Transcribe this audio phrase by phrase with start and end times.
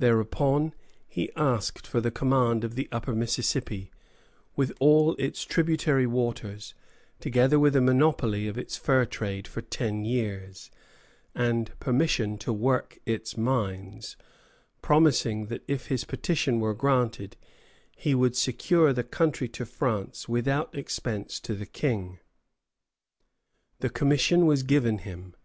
[0.00, 0.74] Thereupon
[1.06, 3.92] he asked for the command of the upper Mississippi,
[4.56, 6.74] with all its tributary waters,
[7.20, 10.68] together with a monopoly of its fur trade for ten years,
[11.32, 14.16] and permission to work its mines,
[14.82, 17.36] promising that if his petition were granted,
[17.96, 22.18] he would secure the country to France without expense to the King.
[23.78, 25.36] The commission was given him.